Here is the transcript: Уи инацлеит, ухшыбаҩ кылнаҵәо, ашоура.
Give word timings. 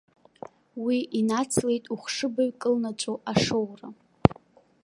Уи 0.83 0.97
инацлеит, 1.19 1.83
ухшыбаҩ 1.93 2.49
кылнаҵәо, 2.61 3.13
ашоура. 3.31 3.89